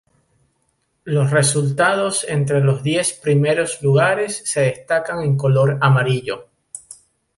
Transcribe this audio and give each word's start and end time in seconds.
Los 1.03 1.29
resultados 1.29 2.23
entre 2.27 2.59
los 2.61 2.81
diez 2.81 3.13
primeros 3.13 3.83
lugares 3.83 4.41
se 4.45 4.61
destacan 4.61 5.21
en 5.21 5.37
color 5.37 5.77
amarillo. 5.79 6.47